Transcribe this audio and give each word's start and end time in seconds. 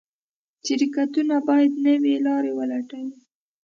شرکتونه 0.65 1.35
باید 1.47 1.73
نوې 1.87 2.15
لارې 2.25 2.51
ولټوي. 2.59 3.17